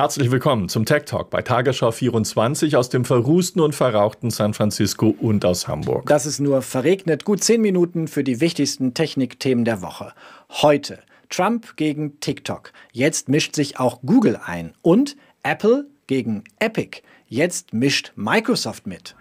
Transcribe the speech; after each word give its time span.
Herzlich 0.00 0.30
willkommen 0.30 0.70
zum 0.70 0.86
Tech 0.86 1.02
Talk 1.04 1.28
bei 1.28 1.42
Tagesschau 1.42 1.90
24 1.90 2.74
aus 2.74 2.88
dem 2.88 3.04
verrußten 3.04 3.60
und 3.60 3.74
verrauchten 3.74 4.30
San 4.30 4.54
Francisco 4.54 5.14
und 5.20 5.44
aus 5.44 5.68
Hamburg. 5.68 6.06
Das 6.06 6.24
ist 6.24 6.40
nur 6.40 6.62
verregnet. 6.62 7.26
Gut 7.26 7.44
zehn 7.44 7.60
Minuten 7.60 8.08
für 8.08 8.24
die 8.24 8.40
wichtigsten 8.40 8.94
Technikthemen 8.94 9.66
der 9.66 9.82
Woche. 9.82 10.14
Heute 10.48 11.00
Trump 11.28 11.76
gegen 11.76 12.18
TikTok. 12.18 12.72
Jetzt 12.92 13.28
mischt 13.28 13.54
sich 13.54 13.78
auch 13.78 14.00
Google 14.00 14.40
ein. 14.42 14.72
Und 14.80 15.18
Apple 15.42 15.84
gegen 16.06 16.44
Epic. 16.60 17.02
Jetzt 17.28 17.74
mischt 17.74 18.12
Microsoft 18.16 18.86
mit. 18.86 19.14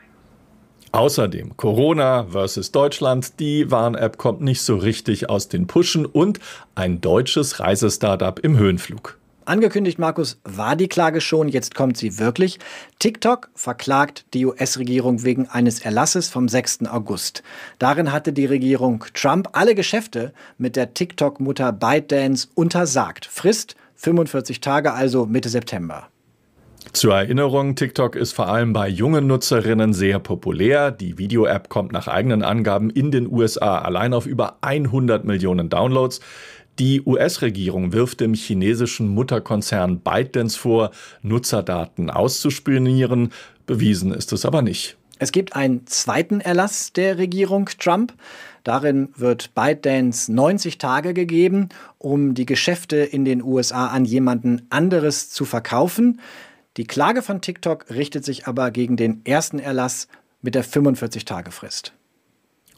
Außerdem 0.94 1.58
Corona 1.58 2.26
versus 2.32 2.72
Deutschland, 2.72 3.42
die 3.42 3.70
Warn-App 3.70 4.18
kommt 4.18 4.40
nicht 4.40 4.62
so 4.62 4.78
richtig 4.78 5.30
aus 5.30 5.50
den 5.50 5.68
Puschen 5.68 6.06
und 6.06 6.40
ein 6.76 7.02
deutsches 7.02 7.60
Reisestartup 7.60 8.40
im 8.40 8.58
Höhenflug. 8.58 9.19
Angekündigt, 9.50 9.98
Markus, 9.98 10.40
war 10.44 10.76
die 10.76 10.88
Klage 10.88 11.22
schon, 11.22 11.48
jetzt 11.48 11.74
kommt 11.74 11.98
sie 11.98 12.20
wirklich. 12.20 12.60
TikTok 13.00 13.50
verklagt 13.56 14.26
die 14.36 14.46
US-Regierung 14.46 15.24
wegen 15.24 15.48
eines 15.48 15.80
Erlasses 15.80 16.30
vom 16.30 16.48
6. 16.48 16.86
August. 16.86 17.42
Darin 17.80 18.12
hatte 18.12 18.32
die 18.32 18.46
Regierung 18.46 19.04
Trump 19.16 19.50
alle 19.54 19.74
Geschäfte 19.74 20.34
mit 20.60 20.76
der 20.76 20.94
TikTok-Mutter 20.94 21.72
ByteDance 21.72 22.48
untersagt. 22.54 23.26
Frist 23.26 23.76
45 23.96 24.62
Tage, 24.62 24.94
also 24.94 25.26
Mitte 25.26 25.50
September. 25.50 26.10
Zur 26.94 27.16
Erinnerung, 27.16 27.76
TikTok 27.76 28.16
ist 28.16 28.34
vor 28.34 28.50
allem 28.50 28.72
bei 28.72 28.88
jungen 28.88 29.26
Nutzerinnen 29.26 29.94
sehr 29.94 30.20
populär. 30.20 30.92
Die 30.92 31.18
Video-App 31.18 31.70
kommt 31.70 31.92
nach 31.92 32.08
eigenen 32.08 32.44
Angaben 32.44 32.92
in 32.92 33.10
den 33.10 33.32
USA 33.32 33.80
allein 33.80 34.14
auf 34.14 34.28
über 34.28 34.58
100 34.62 35.26
Millionen 35.26 35.70
Downloads. 35.70 36.20
Die 36.80 37.02
US-Regierung 37.02 37.92
wirft 37.92 38.22
dem 38.22 38.34
chinesischen 38.34 39.10
Mutterkonzern 39.10 40.00
ByteDance 40.00 40.58
vor, 40.58 40.92
Nutzerdaten 41.22 42.10
auszuspionieren. 42.10 43.34
Bewiesen 43.66 44.14
ist 44.14 44.32
es 44.32 44.46
aber 44.46 44.62
nicht. 44.62 44.96
Es 45.20 45.34
gibt 45.34 45.58
einen 45.58 45.86
zweiten 45.88 46.40
Erlass 46.40 46.94
der 46.94 47.18
Regierung 47.18 47.70
Trump. 47.78 48.14
Darin 48.64 49.10
wird 49.18 49.54
ByteDance 49.56 50.32
90 50.32 50.78
Tage 50.78 51.14
gegeben, 51.14 51.68
um 51.98 52.34
die 52.34 52.46
Geschäfte 52.46 52.98
in 52.98 53.26
den 53.26 53.44
USA 53.44 53.88
an 53.88 54.06
jemanden 54.06 54.66
anderes 54.70 55.30
zu 55.30 55.44
verkaufen. 55.44 56.22
Die 56.78 56.86
Klage 56.86 57.22
von 57.22 57.42
TikTok 57.42 57.90
richtet 57.90 58.24
sich 58.24 58.48
aber 58.48 58.72
gegen 58.72 58.96
den 58.96 59.20
ersten 59.26 59.60
Erlass 59.60 60.08
mit 60.42 60.56
der 60.56 60.64
45-Tage-Frist. 60.64 61.92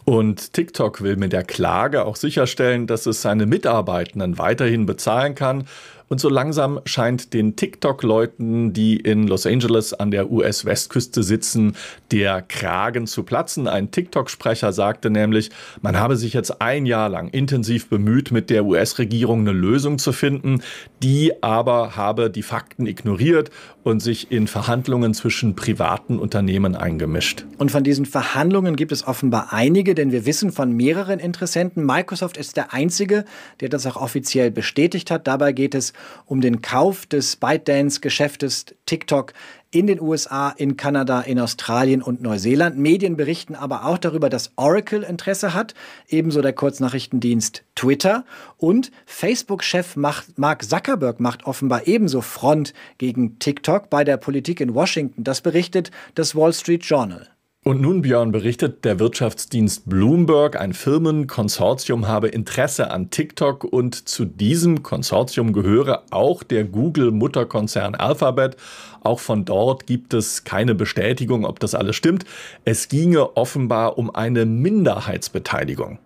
Und 0.03 0.53
TikTok 0.53 1.01
will 1.01 1.15
mit 1.15 1.31
der 1.31 1.43
Klage 1.43 2.05
auch 2.05 2.15
sicherstellen, 2.15 2.87
dass 2.87 3.05
es 3.05 3.21
seine 3.21 3.45
Mitarbeitenden 3.45 4.37
weiterhin 4.37 4.85
bezahlen 4.85 5.35
kann 5.35 5.67
und 6.11 6.19
so 6.19 6.27
langsam 6.27 6.81
scheint 6.83 7.33
den 7.33 7.55
TikTok-Leuten, 7.55 8.73
die 8.73 8.97
in 8.97 9.27
Los 9.27 9.45
Angeles 9.45 9.93
an 9.93 10.11
der 10.11 10.29
US-Westküste 10.29 11.23
sitzen, 11.23 11.77
der 12.11 12.41
Kragen 12.41 13.07
zu 13.07 13.23
platzen. 13.23 13.65
Ein 13.65 13.91
TikTok-Sprecher 13.91 14.73
sagte 14.73 15.09
nämlich, 15.09 15.51
man 15.81 15.97
habe 15.97 16.17
sich 16.17 16.33
jetzt 16.33 16.61
ein 16.61 16.85
Jahr 16.85 17.07
lang 17.07 17.29
intensiv 17.29 17.87
bemüht, 17.87 18.29
mit 18.33 18.49
der 18.49 18.65
US-Regierung 18.65 19.39
eine 19.39 19.53
Lösung 19.53 19.99
zu 19.99 20.11
finden, 20.11 20.61
die 21.01 21.41
aber 21.41 21.95
habe 21.95 22.29
die 22.29 22.43
Fakten 22.43 22.87
ignoriert 22.87 23.49
und 23.83 24.01
sich 24.01 24.31
in 24.33 24.47
Verhandlungen 24.47 25.13
zwischen 25.13 25.55
privaten 25.55 26.19
Unternehmen 26.19 26.75
eingemischt. 26.75 27.45
Und 27.57 27.71
von 27.71 27.85
diesen 27.85 28.05
Verhandlungen 28.05 28.75
gibt 28.75 28.91
es 28.91 29.07
offenbar 29.07 29.53
einige, 29.53 29.95
denn 29.95 30.11
wir 30.11 30.25
wissen 30.25 30.51
von 30.51 30.75
mehreren 30.75 31.19
Interessenten. 31.19 31.85
Microsoft 31.85 32.35
ist 32.35 32.57
der 32.57 32.73
einzige, 32.73 33.23
der 33.61 33.69
das 33.69 33.87
auch 33.87 33.95
offiziell 33.95 34.51
bestätigt 34.51 35.09
hat. 35.09 35.25
Dabei 35.25 35.53
geht 35.53 35.73
es 35.73 35.93
um 36.25 36.41
den 36.41 36.61
Kauf 36.61 37.05
des 37.05 37.35
ByteDance-Geschäftes 37.37 38.65
TikTok 38.85 39.33
in 39.71 39.87
den 39.87 40.01
USA, 40.01 40.49
in 40.49 40.75
Kanada, 40.75 41.21
in 41.21 41.39
Australien 41.39 42.01
und 42.01 42.21
Neuseeland. 42.21 42.77
Medien 42.77 43.15
berichten 43.15 43.55
aber 43.55 43.85
auch 43.85 43.97
darüber, 43.97 44.29
dass 44.29 44.51
Oracle 44.57 45.03
Interesse 45.03 45.53
hat, 45.53 45.73
ebenso 46.09 46.41
der 46.41 46.53
Kurznachrichtendienst 46.53 47.63
Twitter 47.75 48.25
und 48.57 48.91
Facebook-Chef 49.05 49.95
Mark 49.95 50.63
Zuckerberg 50.63 51.21
macht 51.21 51.45
offenbar 51.45 51.87
ebenso 51.87 52.21
Front 52.21 52.73
gegen 52.97 53.39
TikTok 53.39 53.89
bei 53.89 54.03
der 54.03 54.17
Politik 54.17 54.59
in 54.59 54.75
Washington. 54.75 55.23
Das 55.23 55.41
berichtet 55.41 55.89
das 56.15 56.35
Wall 56.35 56.53
Street 56.53 56.83
Journal. 56.83 57.30
Und 57.63 57.79
nun, 57.79 58.01
Björn, 58.01 58.31
berichtet 58.31 58.85
der 58.85 58.97
Wirtschaftsdienst 58.97 59.87
Bloomberg, 59.87 60.59
ein 60.59 60.73
Firmenkonsortium 60.73 62.07
habe 62.07 62.27
Interesse 62.27 62.89
an 62.89 63.11
TikTok 63.11 63.63
und 63.63 64.09
zu 64.09 64.25
diesem 64.25 64.81
Konsortium 64.81 65.53
gehöre 65.53 66.01
auch 66.09 66.41
der 66.41 66.63
Google-Mutterkonzern 66.63 67.93
Alphabet. 67.93 68.57
Auch 69.01 69.19
von 69.19 69.45
dort 69.45 69.85
gibt 69.85 70.15
es 70.15 70.43
keine 70.43 70.73
Bestätigung, 70.73 71.45
ob 71.45 71.59
das 71.59 71.75
alles 71.75 71.95
stimmt. 71.95 72.25
Es 72.65 72.87
ginge 72.87 73.37
offenbar 73.37 73.99
um 73.99 74.09
eine 74.09 74.47
Minderheitsbeteiligung. 74.47 75.99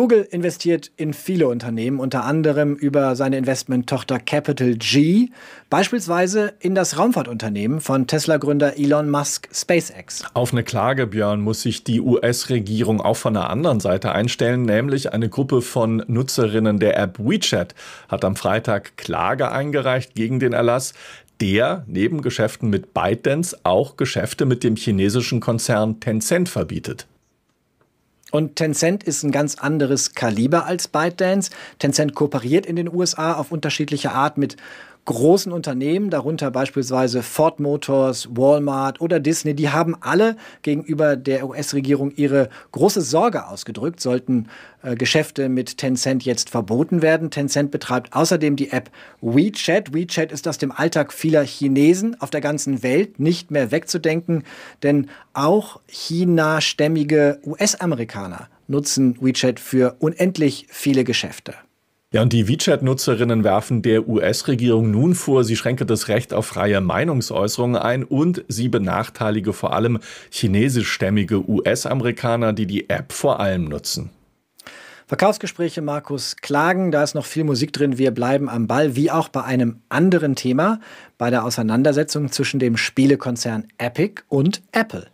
Google 0.00 0.26
investiert 0.30 0.90
in 0.96 1.12
viele 1.12 1.46
Unternehmen, 1.46 2.00
unter 2.00 2.24
anderem 2.24 2.74
über 2.74 3.14
seine 3.16 3.36
Investmenttochter 3.36 4.18
Capital 4.18 4.76
G, 4.76 5.28
beispielsweise 5.68 6.54
in 6.58 6.74
das 6.74 6.96
Raumfahrtunternehmen 6.96 7.80
von 7.82 8.06
Tesla-Gründer 8.06 8.78
Elon 8.78 9.10
Musk 9.10 9.50
SpaceX. 9.52 10.24
Auf 10.32 10.52
eine 10.54 10.64
Klage, 10.64 11.06
Björn, 11.06 11.42
muss 11.42 11.60
sich 11.60 11.84
die 11.84 12.00
US-Regierung 12.00 13.02
auch 13.02 13.18
von 13.18 13.34
der 13.34 13.50
anderen 13.50 13.78
Seite 13.78 14.12
einstellen, 14.12 14.62
nämlich 14.62 15.12
eine 15.12 15.28
Gruppe 15.28 15.60
von 15.60 16.02
Nutzerinnen 16.06 16.78
der 16.78 16.96
App 16.96 17.18
WeChat 17.18 17.74
hat 18.08 18.24
am 18.24 18.36
Freitag 18.36 18.96
Klage 18.96 19.52
eingereicht 19.52 20.14
gegen 20.14 20.40
den 20.40 20.54
Erlass 20.54 20.94
der 21.42 21.84
neben 21.86 22.22
Geschäften 22.22 22.70
mit 22.70 22.94
ByteDance 22.94 23.58
auch 23.64 23.98
Geschäfte 23.98 24.46
mit 24.46 24.64
dem 24.64 24.76
chinesischen 24.76 25.40
Konzern 25.40 26.00
Tencent 26.00 26.48
verbietet. 26.48 27.06
Und 28.30 28.56
Tencent 28.56 29.02
ist 29.04 29.22
ein 29.22 29.32
ganz 29.32 29.56
anderes 29.56 30.14
Kaliber 30.14 30.66
als 30.66 30.88
ByteDance. 30.88 31.50
Tencent 31.78 32.14
kooperiert 32.14 32.66
in 32.66 32.76
den 32.76 32.92
USA 32.92 33.34
auf 33.34 33.52
unterschiedliche 33.52 34.12
Art 34.12 34.38
mit 34.38 34.56
großen 35.10 35.50
Unternehmen, 35.52 36.08
darunter 36.08 36.50
beispielsweise 36.50 37.22
Ford 37.22 37.58
Motors, 37.58 38.28
Walmart 38.30 39.00
oder 39.00 39.18
Disney, 39.18 39.54
die 39.54 39.68
haben 39.68 39.96
alle 40.00 40.36
gegenüber 40.62 41.16
der 41.16 41.48
US-Regierung 41.48 42.12
ihre 42.12 42.48
große 42.72 43.00
Sorge 43.00 43.46
ausgedrückt, 43.46 44.00
sollten 44.00 44.48
äh, 44.82 44.94
Geschäfte 44.94 45.48
mit 45.48 45.76
Tencent 45.78 46.24
jetzt 46.24 46.50
verboten 46.50 47.02
werden. 47.02 47.30
Tencent 47.30 47.70
betreibt 47.70 48.14
außerdem 48.14 48.56
die 48.56 48.70
App 48.70 48.90
WeChat. 49.20 49.92
WeChat 49.92 50.32
ist 50.32 50.46
aus 50.46 50.58
dem 50.58 50.72
Alltag 50.72 51.12
vieler 51.12 51.42
Chinesen 51.42 52.20
auf 52.20 52.30
der 52.30 52.40
ganzen 52.40 52.82
Welt 52.82 53.18
nicht 53.18 53.50
mehr 53.50 53.72
wegzudenken, 53.72 54.44
denn 54.82 55.10
auch 55.32 55.80
China-stämmige 55.88 57.40
US-Amerikaner 57.44 58.48
nutzen 58.68 59.16
WeChat 59.20 59.58
für 59.60 59.96
unendlich 59.98 60.66
viele 60.70 61.04
Geschäfte. 61.04 61.54
Ja, 62.12 62.22
und 62.22 62.32
die 62.32 62.48
WeChat-Nutzerinnen 62.48 63.44
werfen 63.44 63.82
der 63.82 64.08
US-Regierung 64.08 64.90
nun 64.90 65.14
vor, 65.14 65.44
sie 65.44 65.54
schränke 65.54 65.86
das 65.86 66.08
Recht 66.08 66.34
auf 66.34 66.46
freie 66.46 66.80
Meinungsäußerung 66.80 67.76
ein 67.76 68.02
und 68.02 68.44
sie 68.48 68.68
benachteilige 68.68 69.52
vor 69.52 69.72
allem 69.72 70.00
chinesischstämmige 70.28 71.48
US-Amerikaner, 71.48 72.52
die 72.52 72.66
die 72.66 72.90
App 72.90 73.12
vor 73.12 73.38
allem 73.38 73.66
nutzen. 73.66 74.10
Verkaufsgespräche, 75.06 75.82
Markus, 75.82 76.34
Klagen, 76.36 76.90
da 76.90 77.04
ist 77.04 77.14
noch 77.14 77.26
viel 77.26 77.44
Musik 77.44 77.72
drin. 77.72 77.96
Wir 77.96 78.10
bleiben 78.10 78.48
am 78.48 78.66
Ball, 78.66 78.96
wie 78.96 79.12
auch 79.12 79.28
bei 79.28 79.44
einem 79.44 79.80
anderen 79.88 80.34
Thema, 80.34 80.80
bei 81.16 81.30
der 81.30 81.44
Auseinandersetzung 81.44 82.32
zwischen 82.32 82.58
dem 82.58 82.76
Spielekonzern 82.76 83.68
Epic 83.78 84.22
und 84.28 84.62
Apple. 84.72 85.06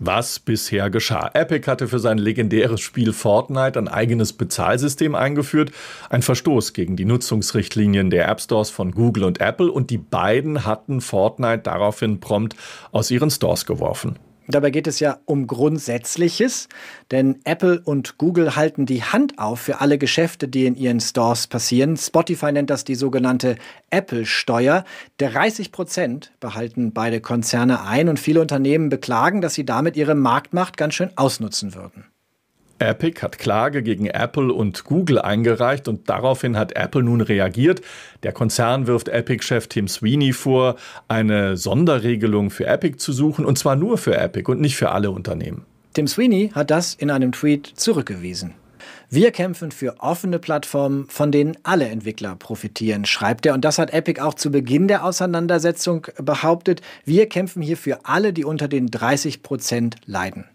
Was 0.00 0.40
bisher 0.40 0.90
geschah. 0.90 1.30
Epic 1.34 1.70
hatte 1.70 1.86
für 1.86 2.00
sein 2.00 2.18
legendäres 2.18 2.80
Spiel 2.80 3.12
Fortnite 3.12 3.78
ein 3.78 3.88
eigenes 3.88 4.32
Bezahlsystem 4.32 5.14
eingeführt, 5.14 5.70
ein 6.10 6.22
Verstoß 6.22 6.72
gegen 6.72 6.96
die 6.96 7.04
Nutzungsrichtlinien 7.04 8.10
der 8.10 8.28
App 8.28 8.40
Stores 8.40 8.70
von 8.70 8.90
Google 8.90 9.24
und 9.24 9.40
Apple 9.40 9.70
und 9.70 9.90
die 9.90 9.98
beiden 9.98 10.66
hatten 10.66 11.00
Fortnite 11.00 11.62
daraufhin 11.62 12.18
prompt 12.18 12.56
aus 12.90 13.10
ihren 13.10 13.30
Stores 13.30 13.66
geworfen. 13.66 14.18
Dabei 14.46 14.70
geht 14.70 14.86
es 14.86 15.00
ja 15.00 15.18
um 15.24 15.46
Grundsätzliches, 15.46 16.68
denn 17.10 17.40
Apple 17.44 17.80
und 17.82 18.18
Google 18.18 18.56
halten 18.56 18.84
die 18.84 19.02
Hand 19.02 19.38
auf 19.38 19.60
für 19.60 19.80
alle 19.80 19.96
Geschäfte, 19.96 20.48
die 20.48 20.66
in 20.66 20.74
ihren 20.74 21.00
Stores 21.00 21.46
passieren. 21.46 21.96
Spotify 21.96 22.52
nennt 22.52 22.68
das 22.70 22.84
die 22.84 22.94
sogenannte 22.94 23.56
Apple-Steuer. 23.90 24.84
30 25.18 25.72
Prozent 25.72 26.32
behalten 26.40 26.92
beide 26.92 27.20
Konzerne 27.20 27.84
ein 27.84 28.08
und 28.08 28.20
viele 28.20 28.42
Unternehmen 28.42 28.90
beklagen, 28.90 29.40
dass 29.40 29.54
sie 29.54 29.64
damit 29.64 29.96
ihre 29.96 30.14
Marktmacht 30.14 30.76
ganz 30.76 30.94
schön 30.94 31.10
ausnutzen 31.16 31.74
würden. 31.74 32.04
Epic 32.78 33.22
hat 33.22 33.38
Klage 33.38 33.82
gegen 33.82 34.06
Apple 34.06 34.52
und 34.52 34.84
Google 34.84 35.18
eingereicht 35.18 35.88
und 35.88 36.08
daraufhin 36.08 36.56
hat 36.56 36.76
Apple 36.76 37.02
nun 37.02 37.20
reagiert. 37.20 37.80
Der 38.22 38.32
Konzern 38.32 38.86
wirft 38.86 39.08
Epic-Chef 39.08 39.68
Tim 39.68 39.88
Sweeney 39.88 40.32
vor, 40.32 40.76
eine 41.08 41.56
Sonderregelung 41.56 42.50
für 42.50 42.66
Epic 42.66 42.98
zu 42.98 43.12
suchen 43.12 43.44
und 43.44 43.58
zwar 43.58 43.76
nur 43.76 43.98
für 43.98 44.16
Epic 44.16 44.50
und 44.50 44.60
nicht 44.60 44.76
für 44.76 44.90
alle 44.90 45.10
Unternehmen. 45.10 45.64
Tim 45.94 46.08
Sweeney 46.08 46.50
hat 46.54 46.70
das 46.70 46.94
in 46.94 47.10
einem 47.10 47.32
Tweet 47.32 47.66
zurückgewiesen. 47.74 48.54
Wir 49.10 49.30
kämpfen 49.30 49.70
für 49.70 50.00
offene 50.00 50.38
Plattformen, 50.38 51.06
von 51.08 51.30
denen 51.30 51.56
alle 51.62 51.86
Entwickler 51.88 52.34
profitieren, 52.34 53.04
schreibt 53.04 53.46
er. 53.46 53.54
Und 53.54 53.64
das 53.64 53.78
hat 53.78 53.92
Epic 53.92 54.20
auch 54.20 54.34
zu 54.34 54.50
Beginn 54.50 54.88
der 54.88 55.04
Auseinandersetzung 55.04 56.08
behauptet. 56.16 56.80
Wir 57.04 57.28
kämpfen 57.28 57.62
hier 57.62 57.76
für 57.76 58.06
alle, 58.06 58.32
die 58.32 58.44
unter 58.44 58.66
den 58.66 58.88
30 58.88 59.42
Prozent 59.42 59.96
leiden. 60.06 60.46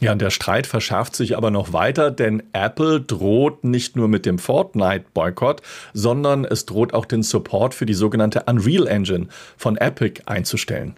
Ja, 0.00 0.12
und 0.12 0.22
der 0.22 0.30
Streit 0.30 0.66
verschärft 0.66 1.14
sich 1.14 1.36
aber 1.36 1.50
noch 1.50 1.74
weiter, 1.74 2.10
denn 2.10 2.42
Apple 2.54 3.02
droht 3.02 3.64
nicht 3.64 3.96
nur 3.96 4.08
mit 4.08 4.24
dem 4.24 4.38
Fortnite-Boykott, 4.38 5.60
sondern 5.92 6.46
es 6.46 6.64
droht 6.64 6.94
auch 6.94 7.04
den 7.04 7.22
Support 7.22 7.74
für 7.74 7.84
die 7.84 7.94
sogenannte 7.94 8.44
Unreal 8.46 8.86
Engine 8.86 9.28
von 9.58 9.76
Epic 9.76 10.22
einzustellen. 10.24 10.94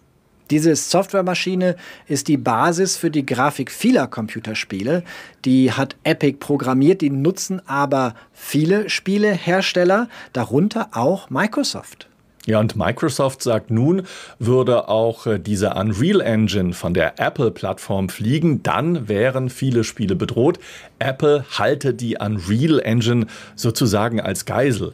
Diese 0.52 0.76
Softwaremaschine 0.76 1.76
ist 2.06 2.28
die 2.28 2.36
Basis 2.36 2.96
für 2.96 3.10
die 3.10 3.26
Grafik 3.26 3.72
vieler 3.72 4.06
Computerspiele. 4.06 5.02
Die 5.44 5.72
hat 5.72 5.96
Epic 6.04 6.36
programmiert, 6.38 7.00
die 7.00 7.10
nutzen 7.10 7.66
aber 7.66 8.14
viele 8.32 8.88
Spielehersteller, 8.88 10.08
darunter 10.32 10.90
auch 10.92 11.28
Microsoft. 11.30 12.06
Ja, 12.44 12.58
und 12.58 12.74
Microsoft 12.74 13.42
sagt 13.42 13.70
nun, 13.70 14.02
würde 14.40 14.88
auch 14.88 15.26
äh, 15.26 15.38
diese 15.38 15.74
Unreal 15.74 16.20
Engine 16.20 16.72
von 16.72 16.92
der 16.92 17.20
Apple-Plattform 17.20 18.08
fliegen, 18.08 18.64
dann 18.64 19.08
wären 19.08 19.48
viele 19.48 19.84
Spiele 19.84 20.16
bedroht. 20.16 20.58
Apple 20.98 21.44
halte 21.56 21.94
die 21.94 22.16
Unreal 22.16 22.80
Engine 22.80 23.26
sozusagen 23.54 24.20
als 24.20 24.44
Geisel. 24.44 24.92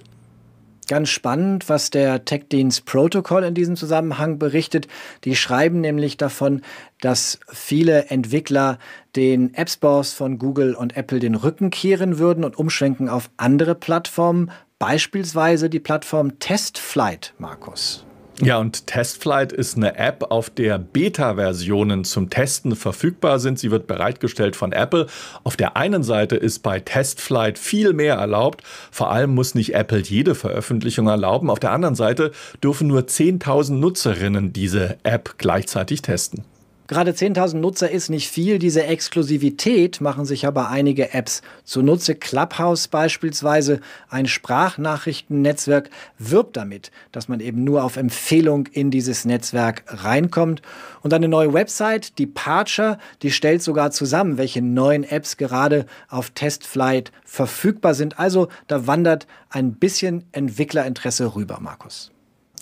Ganz 0.89 1.11
spannend, 1.11 1.69
was 1.69 1.91
der 1.91 2.25
Tech-Dienst 2.25 2.87
Protocol 2.87 3.45
in 3.45 3.55
diesem 3.55 3.77
Zusammenhang 3.77 4.39
berichtet. 4.39 4.89
Die 5.25 5.37
schreiben 5.37 5.83
nämlich 5.83 6.17
davon, 6.17 6.62
dass 7.03 7.39
viele 7.51 8.06
Entwickler 8.06 8.79
den 9.15 9.53
App 9.53 9.69
Stores 9.69 10.15
von 10.15 10.39
Google 10.39 10.75
und 10.75 10.97
Apple 10.97 11.19
den 11.19 11.35
Rücken 11.35 11.71
kehren 11.71 12.19
würden 12.19 12.43
und 12.43 12.59
umschwenken 12.59 13.11
auf 13.11 13.29
andere 13.37 13.75
Plattformen, 13.75 14.51
beispielsweise 14.79 15.71
die 15.71 15.81
Plattform 15.81 16.39
Testflight, 16.39 17.35
Markus. 17.39 18.05
Ja, 18.41 18.59
und 18.59 18.87
Testflight 18.87 19.53
ist 19.53 19.77
eine 19.77 19.97
App, 19.97 20.31
auf 20.31 20.49
der 20.49 20.79
Beta-Versionen 20.79 22.05
zum 22.05 22.31
Testen 22.31 22.77
verfügbar 22.77 23.41
sind. 23.41 23.59
Sie 23.59 23.73
wird 23.73 23.89
bereitgestellt 23.89 24.55
von 24.55 24.71
Apple. 24.71 25.07
Auf 25.43 25.57
der 25.57 25.77
einen 25.77 26.05
Seite 26.05 26.37
ist 26.37 26.61
bei 26.61 26.79
Testflight 26.79 27.59
viel 27.59 27.93
mehr 27.93 28.15
erlaubt. 28.15 28.63
Vor 28.93 29.11
allem 29.11 29.35
muss 29.35 29.57
nicht 29.57 29.75
Apple 29.75 29.99
jede 29.99 30.37
Veröffentlichung 30.37 31.09
erlauben. 31.09 31.51
Auf 31.51 31.59
der 31.59 31.73
anderen 31.73 31.97
Seite 31.97 32.31
dürfen 32.63 32.87
nur 32.87 33.01
10.000 33.01 33.73
Nutzerinnen 33.73 34.53
diese 34.53 34.99
App 35.03 35.35
gleichzeitig 35.39 36.03
testen. 36.03 36.45
Gerade 36.88 37.11
10.000 37.11 37.58
Nutzer 37.58 37.90
ist 37.90 38.08
nicht 38.08 38.31
viel. 38.31 38.58
Diese 38.58 38.85
Exklusivität 38.85 40.00
machen 40.00 40.25
sich 40.25 40.46
aber 40.46 40.70
einige 40.70 41.12
Apps 41.12 41.43
zunutze. 41.62 42.14
Clubhouse 42.14 42.88
beispielsweise, 42.88 43.81
ein 44.08 44.26
Sprachnachrichtennetzwerk, 44.26 45.90
wirbt 46.19 46.56
damit, 46.56 46.90
dass 47.12 47.29
man 47.29 47.40
eben 47.40 47.62
nur 47.62 47.85
auf 47.85 47.99
Empfehlung 47.99 48.69
in 48.69 48.90
dieses 48.90 49.26
Netzwerk 49.26 49.85
reinkommt. 49.87 50.62
Und 51.02 51.12
eine 51.12 51.29
neue 51.29 51.52
Website, 51.52 52.19
Departure, 52.19 52.96
die 53.20 53.32
stellt 53.32 53.62
sogar 53.62 53.91
zusammen, 53.91 54.38
welche 54.38 54.62
neuen 54.62 55.05
Apps 55.05 55.37
gerade 55.37 55.84
auf 56.08 56.31
Testflight 56.31 57.12
verfügbar 57.23 57.93
sind. 57.93 58.19
Also 58.19 58.49
da 58.67 58.87
wandert 58.87 59.26
ein 59.50 59.75
bisschen 59.75 60.25
Entwicklerinteresse 60.32 61.34
rüber, 61.34 61.58
Markus. 61.61 62.12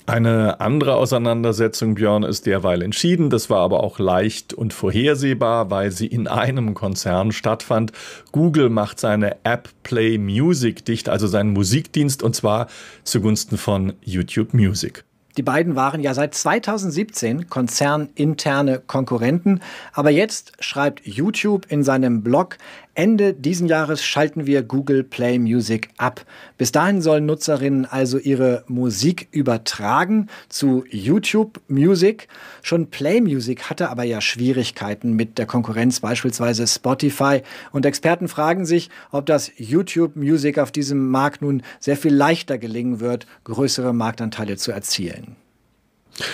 Eine 0.08 0.60
andere 0.60 0.94
Auseinandersetzung, 0.94 1.96
Björn, 1.96 2.22
ist 2.22 2.46
derweil 2.46 2.82
entschieden. 2.82 3.28
Das 3.28 3.50
war 3.50 3.58
aber 3.58 3.82
auch 3.82 3.98
leicht 3.98 4.54
und 4.54 4.72
vorhersehbar, 4.72 5.68
weil 5.72 5.90
sie 5.90 6.06
in 6.06 6.28
einem 6.28 6.74
Konzern 6.74 7.32
stattfand. 7.32 7.90
Google 8.30 8.70
macht 8.70 9.00
seine 9.00 9.36
App 9.42 9.68
Play 9.82 10.16
Music 10.18 10.84
dicht, 10.84 11.08
also 11.08 11.26
seinen 11.26 11.52
Musikdienst, 11.52 12.22
und 12.22 12.36
zwar 12.36 12.68
zugunsten 13.02 13.58
von 13.58 13.94
YouTube 14.00 14.54
Music. 14.54 15.02
Die 15.36 15.42
beiden 15.42 15.76
waren 15.76 16.00
ja 16.00 16.14
seit 16.14 16.34
2017 16.34 17.50
konzerninterne 17.50 18.78
Konkurrenten, 18.86 19.60
aber 19.92 20.10
jetzt 20.10 20.52
schreibt 20.60 21.06
YouTube 21.06 21.66
in 21.68 21.82
seinem 21.82 22.22
Blog, 22.22 22.56
Ende 22.96 23.34
diesen 23.34 23.68
Jahres 23.68 24.02
schalten 24.02 24.46
wir 24.46 24.62
Google 24.62 25.04
Play 25.04 25.38
Music 25.38 25.90
ab. 25.98 26.24
Bis 26.56 26.72
dahin 26.72 27.02
sollen 27.02 27.26
Nutzerinnen 27.26 27.84
also 27.84 28.18
ihre 28.18 28.64
Musik 28.68 29.28
übertragen 29.32 30.28
zu 30.48 30.84
YouTube 30.88 31.60
Music. 31.68 32.28
Schon 32.62 32.88
Play 32.88 33.20
Music 33.20 33.68
hatte 33.68 33.90
aber 33.90 34.04
ja 34.04 34.22
Schwierigkeiten 34.22 35.12
mit 35.12 35.36
der 35.36 35.44
Konkurrenz, 35.44 36.00
beispielsweise 36.00 36.66
Spotify. 36.66 37.42
Und 37.70 37.84
Experten 37.84 38.28
fragen 38.28 38.64
sich, 38.64 38.88
ob 39.10 39.26
das 39.26 39.52
YouTube 39.58 40.16
Music 40.16 40.58
auf 40.58 40.72
diesem 40.72 41.10
Markt 41.10 41.42
nun 41.42 41.62
sehr 41.78 41.98
viel 41.98 42.14
leichter 42.14 42.56
gelingen 42.56 43.00
wird, 43.00 43.26
größere 43.44 43.92
Marktanteile 43.92 44.56
zu 44.56 44.72
erzielen. 44.72 45.36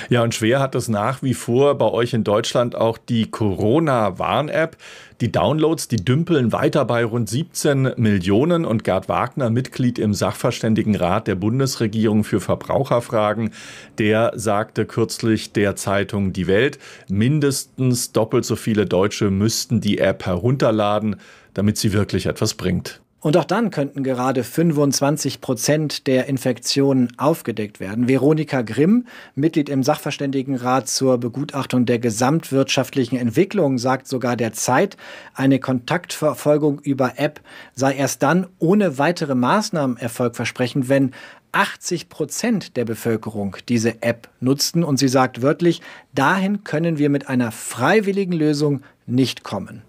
Ja, 0.08 0.22
und 0.22 0.34
schwer 0.34 0.60
hat 0.60 0.74
es 0.74 0.88
nach 0.88 1.22
wie 1.22 1.34
vor 1.34 1.76
bei 1.76 1.86
euch 1.86 2.14
in 2.14 2.22
Deutschland 2.22 2.76
auch 2.76 2.98
die 2.98 3.30
Corona-Warn-App. 3.30 4.76
Die 5.20 5.32
Downloads, 5.32 5.88
die 5.88 5.96
dümpeln 5.96 6.52
weiter 6.52 6.84
bei 6.84 7.04
rund 7.04 7.28
17 7.28 7.92
Millionen 7.96 8.64
und 8.64 8.84
Gerd 8.84 9.08
Wagner, 9.08 9.50
Mitglied 9.50 9.98
im 9.98 10.14
Sachverständigenrat 10.14 11.26
der 11.26 11.34
Bundesregierung 11.34 12.24
für 12.24 12.40
Verbraucherfragen, 12.40 13.50
der 13.98 14.32
sagte 14.36 14.84
kürzlich 14.84 15.52
der 15.52 15.76
Zeitung 15.76 16.32
Die 16.32 16.46
Welt, 16.46 16.78
mindestens 17.08 18.12
doppelt 18.12 18.44
so 18.44 18.56
viele 18.56 18.86
Deutsche 18.86 19.30
müssten 19.30 19.80
die 19.80 19.98
App 19.98 20.26
herunterladen, 20.26 21.16
damit 21.54 21.76
sie 21.76 21.92
wirklich 21.92 22.26
etwas 22.26 22.54
bringt. 22.54 23.00
Und 23.22 23.36
auch 23.36 23.44
dann 23.44 23.70
könnten 23.70 24.02
gerade 24.02 24.42
25 24.42 25.40
Prozent 25.40 26.08
der 26.08 26.26
Infektionen 26.26 27.12
aufgedeckt 27.18 27.78
werden. 27.78 28.08
Veronika 28.08 28.62
Grimm, 28.62 29.06
Mitglied 29.36 29.68
im 29.68 29.84
Sachverständigenrat 29.84 30.88
zur 30.88 31.18
Begutachtung 31.18 31.86
der 31.86 32.00
gesamtwirtschaftlichen 32.00 33.16
Entwicklung, 33.16 33.78
sagt 33.78 34.08
sogar 34.08 34.36
der 34.36 34.52
Zeit, 34.54 34.96
eine 35.34 35.60
Kontaktverfolgung 35.60 36.80
über 36.80 37.12
App 37.16 37.40
sei 37.76 37.94
erst 37.94 38.24
dann 38.24 38.48
ohne 38.58 38.98
weitere 38.98 39.36
Maßnahmen 39.36 39.98
erfolgversprechend, 39.98 40.88
wenn 40.88 41.12
80 41.52 42.08
Prozent 42.08 42.76
der 42.76 42.84
Bevölkerung 42.84 43.56
diese 43.68 44.02
App 44.02 44.30
nutzten. 44.40 44.82
Und 44.82 44.98
sie 44.98 45.06
sagt 45.06 45.42
wörtlich, 45.42 45.80
dahin 46.12 46.64
können 46.64 46.98
wir 46.98 47.08
mit 47.08 47.28
einer 47.28 47.52
freiwilligen 47.52 48.32
Lösung 48.32 48.82
nicht 49.06 49.44
kommen. 49.44 49.82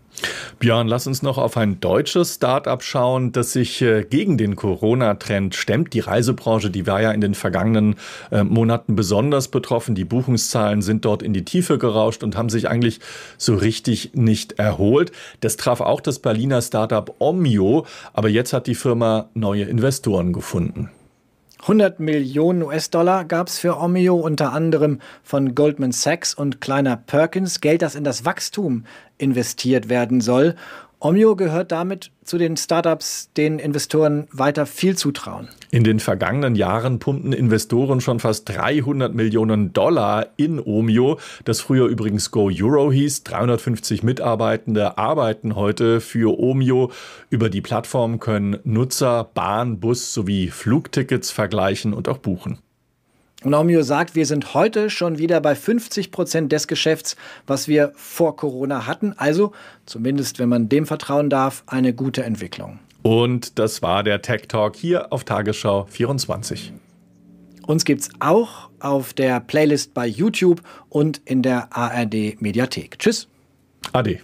Björn, 0.60 0.88
lass 0.88 1.08
uns 1.08 1.22
noch 1.22 1.38
auf 1.38 1.58
ein 1.58 1.80
deutsches 1.80 2.36
Start-up 2.36 2.84
schauen, 2.84 3.32
das 3.32 3.54
sich 3.54 3.82
äh, 3.82 4.04
gegen 4.04 4.38
den 4.38 4.56
Corona-Trend 4.56 5.56
stemmt. 5.56 5.94
Die 5.94 6.00
Reisebranche, 6.00 6.70
die 6.70 6.88
war 6.88 7.02
ja 7.02 7.12
in 7.12 7.22
den 7.22 7.34
vergangenen 7.34 7.96
äh, 8.32 8.44
Monaten 8.44 8.96
besonders 8.96 9.50
betroffen. 9.50 9.96
Die 9.96 10.06
Buchungszahlen 10.06 10.82
sind 10.82 11.06
dort 11.06 11.22
in 11.22 11.34
die 11.34 11.46
Tiefe 11.46 11.78
gerauscht 11.78 12.24
und 12.24 12.38
haben 12.38 12.50
sich 12.50 12.70
eigentlich 12.70 13.00
so 13.38 13.56
richtig 13.56 14.12
nicht 14.14 14.54
erholt. 14.54 15.12
Das 15.42 15.58
traf 15.58 15.82
auch 15.82 16.02
das 16.02 16.20
Berliner 16.20 16.62
Start-up 16.62 17.16
Omio, 17.20 17.86
aber 18.14 18.30
jetzt 18.30 18.54
hat 18.54 18.68
die 18.68 18.76
Firma 18.76 19.30
neue 19.34 19.64
Investoren 19.64 20.32
gefunden. 20.32 20.90
100 21.64 22.02
Millionen 22.02 22.62
US-Dollar 22.62 23.24
gab 23.24 23.48
es 23.48 23.58
für 23.58 23.80
Omeo, 23.80 24.18
unter 24.18 24.52
anderem 24.52 25.00
von 25.24 25.56
Goldman 25.56 25.94
Sachs 25.94 26.34
und 26.34 26.60
Kleiner 26.60 26.98
Perkins, 26.98 27.62
Geld, 27.62 27.82
das 27.82 27.96
in 27.96 28.04
das 28.04 28.26
Wachstum 28.26 28.84
investiert 29.18 29.88
werden 29.88 30.20
soll. 30.20 30.56
Omio 31.06 31.36
gehört 31.36 31.74
damit 31.74 32.12
zu 32.24 32.38
den 32.38 32.56
Startups, 32.56 33.30
denen 33.36 33.60
Investoren 33.60 34.30
weiter 34.32 34.66
viel 34.66 34.98
zutrauen. 34.98 35.50
In 35.70 35.84
den 35.84 36.00
vergangenen 36.00 36.56
Jahren 36.56 37.00
pumpten 37.00 37.34
Investoren 37.34 38.00
schon 38.00 38.22
fast 38.22 38.48
300 38.48 39.14
Millionen 39.14 39.74
Dollar 39.74 40.28
in 40.38 40.62
Omio, 40.62 41.20
das 41.44 41.60
früher 41.60 41.88
übrigens 41.88 42.32
Go 42.32 42.50
Euro 42.50 42.90
hieß. 42.90 43.26
350 43.26 44.04
Mitarbeitende 44.04 44.98
arbeiten 44.98 45.58
heute 45.58 46.00
für 46.00 46.40
Omio. 46.40 46.90
Über 47.30 47.50
die 47.50 47.60
Plattform 47.60 48.22
können 48.22 48.60
Nutzer 48.64 49.30
Bahn, 49.34 49.82
Bus 49.82 50.14
sowie 50.14 50.48
Flugtickets 50.48 51.32
vergleichen 51.32 51.94
und 51.94 52.08
auch 52.08 52.20
buchen. 52.20 52.60
Naumio 53.46 53.82
sagt, 53.84 54.16
wir 54.16 54.26
sind 54.26 54.54
heute 54.54 54.90
schon 54.90 55.18
wieder 55.18 55.42
bei 55.42 55.56
50 55.56 56.12
Prozent 56.12 56.52
des 56.52 56.68
Geschäfts, 56.68 57.16
was 57.46 57.68
wir 57.68 57.92
vor 57.96 58.36
Corona 58.36 58.88
hatten. 58.88 59.14
Also, 59.18 59.52
zumindest 59.86 60.40
wenn 60.40 60.50
man 60.50 60.70
dem 60.70 60.86
vertrauen 60.86 61.30
darf, 61.30 61.64
eine 61.68 61.94
gute 61.94 62.24
Entwicklung. 62.24 62.80
Und 63.02 63.60
das 63.60 63.82
war 63.82 64.04
der 64.04 64.22
Tech 64.22 64.48
Talk 64.48 64.76
hier 64.76 65.12
auf 65.12 65.26
Tagesschau 65.26 65.86
24. 65.90 66.74
Uns 67.68 67.86
gibt's 67.86 68.10
auch 68.20 68.70
auf 68.80 69.14
der 69.14 69.40
Playlist 69.40 69.94
bei 69.94 70.08
YouTube 70.08 70.62
und 70.90 71.22
in 71.26 71.42
der 71.42 71.76
ARD 71.76 72.42
Mediathek. 72.42 73.00
Tschüss. 73.00 73.28
Ade. 73.92 74.20